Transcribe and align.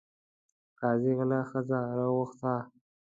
قاضي 0.79 1.11
غله 1.17 1.39
ښځه 1.49 1.79
راوغوښته. 1.97 2.55